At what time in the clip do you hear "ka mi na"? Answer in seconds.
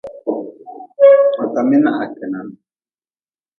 1.53-1.91